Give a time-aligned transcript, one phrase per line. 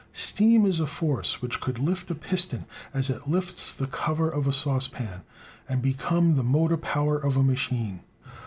[0.13, 4.47] "Steam is a force which could lift a piston as it lifts the cover of
[4.47, 5.21] a saucepan,
[5.69, 7.99] and become the motor power of a machine."